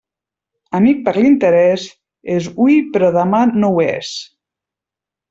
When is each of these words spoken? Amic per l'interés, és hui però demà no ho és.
Amic 0.77 1.01
per 1.07 1.11
l'interés, 1.17 1.83
és 2.39 2.47
hui 2.63 2.79
però 2.97 3.13
demà 3.19 3.43
no 3.59 3.71
ho 3.77 3.85
és. 3.89 4.15